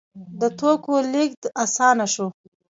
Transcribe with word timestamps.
د 0.39 0.41
توکو 0.59 0.93
لیږد 1.11 1.43
اسانه 1.63 2.05
شو. 2.13 2.27